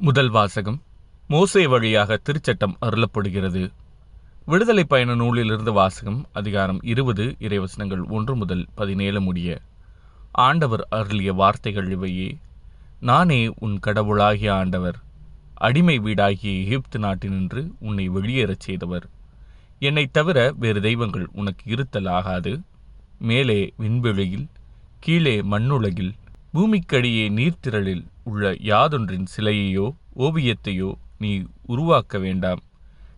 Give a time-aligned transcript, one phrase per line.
[0.00, 0.82] முதல் வாசகம்
[1.28, 3.70] மோசே வழியாக திருச்சட்டம் அருளப்படுகிறது.
[4.44, 9.58] விடுதலை பயண நூலிலிருந்து வாசகம் அதிகாரம் இருபது இறைவசனங்கள் ஒன்று முதல் பதினேழு முடிய.
[10.32, 12.38] ஆண்டவர் அருளிய வார்த்தைகள் இவையே.
[13.00, 14.98] நானே உன் கடவுளாகிய ஆண்டவர்
[15.54, 19.06] அடிமை வீடாகிய எகிப்து நாட்டினின்று உன்னை வெளியேறச் செய்தவர்.
[19.78, 22.60] என்னை தவிர வேறு தெய்வங்கள் உனக்கு இருத்தல் ஆகாது
[23.18, 24.46] மேலே விண்வெளியில்
[25.00, 26.14] கீழே மண்ணுலகில்
[26.58, 32.58] பூமிக்கடியே நீர்த்திரளில் உள்ள யாதொன்றின் சிலையையோ ஓவியத்தையோ நீ உருவாக்க வேண்டாம்.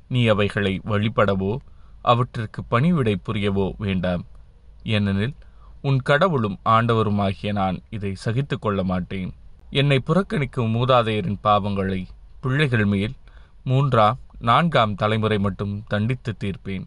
[0.09, 1.56] நீ அவைகளை வழிபடவோ
[2.02, 4.27] அவற்றிற்கு பணிவிடை புரியவோ வேண்டாம்.
[4.83, 5.34] ஏனெனில்
[5.83, 9.33] உன் கடவுளும் ஆண்டவருமாகிய நான் இதை சகித்து கொள்ள மாட்டேன்.
[9.70, 12.06] என்னை புறக்கணிக்கும் மூதாதையரின் பாவங்களை
[12.41, 13.14] பிள்ளைகள் மேல்
[13.64, 16.84] மூன்றாம் நான்காம் தலைமுறை மட்டும் தண்டித்து தீர்ப்பேன்.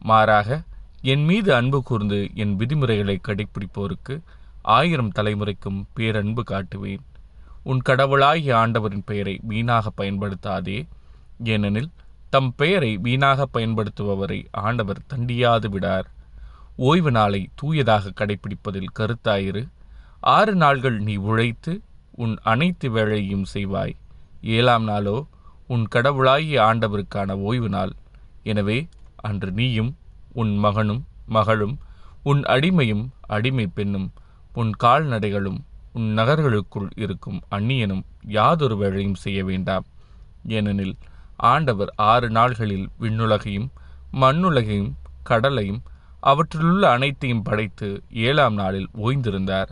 [0.00, 0.62] மாறாக
[1.02, 4.20] என் மீது அன்பு கூர்ந்து என் விதிமுறைகளை கடைப்பிடிப்போருக்கு
[4.64, 7.02] ஆயிரம் தலைமுறைக்கும் பேரன்பு காட்டுவேன்.
[7.62, 10.86] உன் கடவுளாகிய ஆண்டவரின் பெயரை வீணாக பயன்படுத்தாதே.
[11.44, 11.90] ஏனெனில்
[12.30, 16.06] தம் பெயரை வீணாக பயன்படுத்துபவரை ஆண்டவர் தண்டியாது விடார்.
[16.76, 19.68] ஓய்வு நாளை தூயதாக கடைபிடிப்பதில் கருத்தாயிரு.
[20.20, 21.80] ஆறு நாள்கள் நீ உழைத்து
[22.12, 23.94] உன் அனைத்து வேலையும் செய்வாய்.
[24.40, 25.26] ஏழாம் நாளோ
[25.66, 27.92] உன் கடவுளாகிய ஆண்டவருக்கான ஓய்வு நாள்.
[28.42, 29.96] எனவே அன்று நீயும்
[30.32, 31.78] உன் மகனும் மகளும்
[32.22, 34.12] உன் அடிமையும் அடிமை பெண்ணும்
[34.54, 35.60] உன் கால்நடைகளும்
[35.92, 39.84] உன் நகர்களுக்குள் இருக்கும் அந்நியனும் யாதொரு வேலையும் செய்ய வேண்டாம்.
[40.48, 40.96] ஏனெனில்
[41.36, 43.68] ஆண்டவர் ஆறு நாள்களில் விண்ணுலகையும்
[44.12, 45.82] மண்ணுலகையும் கடலையும்
[46.20, 49.70] அவற்றிலுள்ள அனைத்தையும் படைத்து ஏழாம் நாளில் ஓய்ந்திருந்தார்.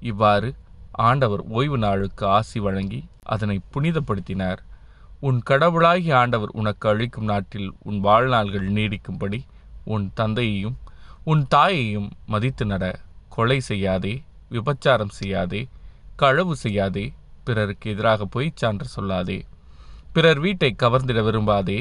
[0.00, 0.54] இவ்வாறு
[0.92, 4.60] ஆண்டவர் ஓய்வு நாளுக்கு ஆசி வழங்கி அதனை புனிதப்படுத்தினார்.
[5.20, 9.40] உன் கடவுளாகி ஆண்டவர் உனக்கு அளிக்கும் நாட்டில் உன் வாழ்நாள்கள் நீடிக்கும்படி
[9.84, 10.76] உன் தந்தையையும்
[11.24, 12.84] உன் தாயையும் மதித்து நட.
[13.34, 15.60] கொலை செய்யாதே விபச்சாரம் செய்யாதே
[16.16, 17.04] களவு செய்யாதே
[17.44, 19.38] பிறருக்கு எதிராக பொய் சான்று சொல்லாதே.
[20.12, 21.78] பிறர் வீட்டை கவர்ந்திட விரும்பாதே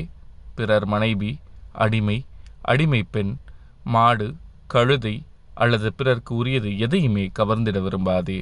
[0.56, 1.40] பிறர் மனைவி
[1.72, 2.26] அடிமை
[2.62, 3.38] அடிமை பெண்
[3.84, 4.36] மாடு
[4.68, 5.16] கழுதை
[5.53, 8.40] அல்லது பிறர்க்கு உரியது எதையுமே கவர்ந்திட விரும்பாதே.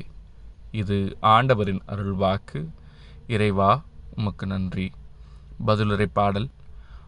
[0.72, 2.60] இது ஆண்டவரின் அருள்வாக்கு.
[3.28, 3.72] இறைவா
[4.16, 4.92] உமக்கு நன்றி.
[5.68, 6.50] பதிலுரை பாடல்.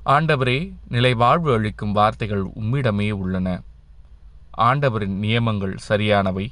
[0.06, 3.62] ஆண்டவரே நிலை வாழ்வு அளிக்கும் வார்த்தைகள் உம்மிடமே உள்ளன.
[4.58, 6.50] ஆண்டவரின் நியமங்கள் சரியானவை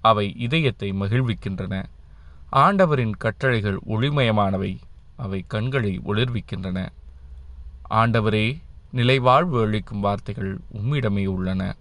[0.00, 1.84] அவை இதயத்தை மகிழ்விக்கின்றன.
[2.50, 4.78] ஆண்டவரின் கட்டளைகள் ஒளிமயமானவை
[5.16, 6.88] அவை கண்களை ஒளிர்விக்கின்றன.
[7.90, 8.58] ஆண்டவரே
[8.90, 11.76] நிலைவாழ்வு அளிக்கும் வார்த்தைகள் உம்மிடமே உள்ளன.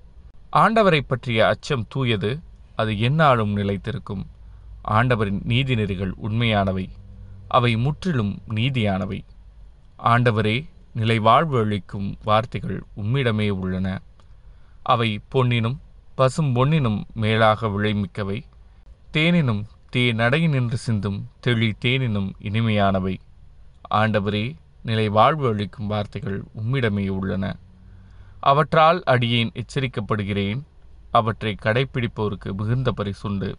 [0.53, 2.39] ஆண்டவரை பற்றிய அச்சம் தூயது
[2.75, 4.25] அது எந்நாளும் நிலைத்திருக்கும்.
[4.81, 6.89] ஆண்டவரின் நீதிநெறிகள் உண்மையானவை
[7.47, 9.21] அவை முற்றிலும் நீதியானவை.
[10.03, 13.99] ஆண்டவரே நிலை வாழ்வு அளிக்கும் வார்த்தைகள் உம்மிடமே உள்ளன.
[14.85, 15.79] அவை பொன்னினும்
[16.15, 18.43] பசும் பொன்னினும் மேலாக விளைமிக்கவை.
[19.13, 19.65] தேனினும்
[19.95, 23.17] தே நடையினின்று சிந்தும் தெளி தேனினும் இனிமையானவை.
[23.95, 27.55] ஆண்டவரே நிலை வாழ்வு அளிக்கும் வார்த்தைகள் உம்மிடமே உள்ளன.
[28.39, 30.61] அவற்றால் அடியேன் எச்சரிக்கப்படுகிறேன்
[31.11, 33.55] அவற்றை கடைப்பிடிப்போருக்கு மிகுந்த பரிசுண்டு.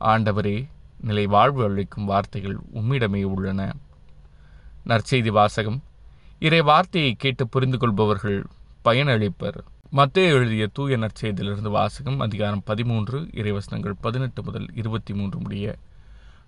[0.00, 0.68] ஆண்டவரே
[1.00, 3.72] நிலை வாழ்வு அளிக்கும் வார்த்தைகள் உம்மிடமே உள்ளன.
[4.86, 5.82] நற்செய்தி வாசகம்.
[6.38, 8.46] இறை வார்த்தையை கேட்டு புரிந்து கொள்பவர்கள்
[8.84, 9.58] பயனளிப்பர்.
[9.92, 15.76] மத்திய எழுதிய தூய நற்செய்தியிலிருந்து வாசகம் அதிகாரம் பதிமூன்று இறைவசனங்கள் பதினெட்டு முதல் இருபத்தி மூன்று முடிய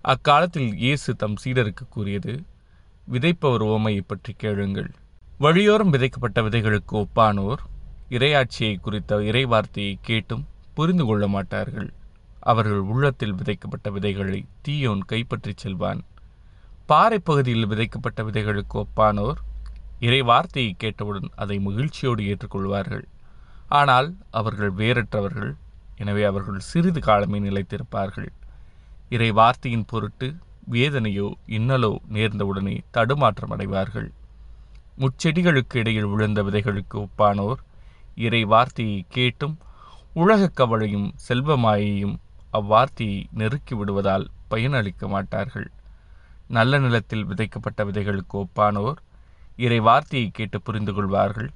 [0.01, 2.33] அக்காலத்தில் இயேசு தம் சீடருக்கு கூறியது
[3.11, 4.89] விதைப்பவர் ஓமையை பற்றி கேளுங்கள்.
[5.39, 7.63] வழியோரம் விதைக்கப்பட்ட விதைகளுக்கு ஒப்பானோர்
[8.09, 11.93] இரையாட்சியை குறித்த இறைவார்த்தையை கேட்டும் புரிந்து கொள்ள மாட்டார்கள்.
[12.39, 16.03] அவர்கள் உள்ளத்தில் விதைக்கப்பட்ட விதைகளை தீயோன் கைப்பற்றிச் செல்வான்.
[16.85, 19.41] பாறை பகுதியில் விதைக்கப்பட்ட விதைகளுக்கு ஒப்பானோர்
[19.99, 23.03] இறை வார்த்தையை கேட்டவுடன் அதை மகிழ்ச்சியோடு ஏற்றுக்கொள்வார்கள்.
[23.73, 25.53] ஆனால் அவர்கள் வேறற்றவர்கள்.
[25.97, 28.29] எனவே அவர்கள் சிறிது காலமே நிலைத்திருப்பார்கள்.
[29.09, 30.27] இறை வார்த்தையின் பொருட்டு
[30.71, 34.09] வேதனையோ இன்னலோ நேர்ந்தவுடனே தடுமாற்றம் அடைவார்கள்.
[34.97, 37.61] முச்செடிகளுக்கு இடையில் விழுந்த விதைகளுக்கு ஒப்பானோர்
[38.15, 39.55] இறை வார்த்தையை கேட்டும்
[40.13, 42.15] உலகக் கவலையும் செல்வமாயையும்
[42.53, 45.67] அவ்வார்த்தையை நெருக்கி விடுவதால் பயனளிக்க மாட்டார்கள்.
[46.47, 48.99] நல்ல நிலத்தில் விதைக்கப்பட்ட விதைகளுக்கு ஒப்பானோர்
[49.57, 51.49] இறை வார்த்தையை கேட்டு புரிந்து கொள்வார்கள்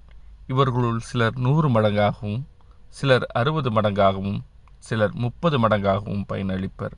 [0.47, 2.43] இவர்களுள் சிலர் நூறு மடங்காகவும்
[2.89, 4.39] சிலர் அறுபது மடங்காகவும்
[4.77, 6.91] சிலர் முப்பது மடங்காகவும் பயனளிப்பர்.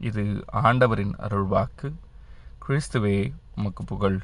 [0.00, 1.92] இது ஆண்டவரின் அருள்வாக்கு.
[2.68, 4.20] கிறிஸ்துவே உமக்கு புகழ்.